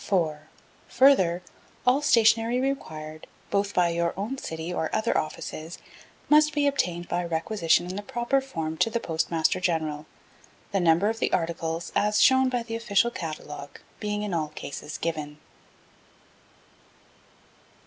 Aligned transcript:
Further, 0.87 1.43
all 1.85 2.01
stationery 2.01 2.59
required, 2.59 3.27
both 3.51 3.75
by 3.75 3.89
your 3.89 4.15
own 4.17 4.29
and 4.29 4.39
city 4.39 4.73
or 4.73 4.89
other 4.91 5.15
offices, 5.15 5.77
must 6.27 6.53
be 6.53 6.65
obtained 6.65 7.07
by 7.07 7.23
requisition 7.23 7.85
in 7.85 7.97
the 7.97 8.01
proper 8.01 8.41
form 8.41 8.77
to 8.77 8.89
the 8.89 8.99
Postmaster 8.99 9.59
General. 9.59 10.07
The 10.71 10.79
number 10.79 11.07
of 11.07 11.19
the 11.19 11.31
articles, 11.31 11.91
as 11.95 12.19
shown 12.19 12.49
by 12.49 12.63
the 12.63 12.75
official 12.75 13.11
catalogue, 13.11 13.79
being 13.99 14.23
in 14.23 14.33
all 14.33 14.47
cases 14.55 14.97
given. 14.97 15.37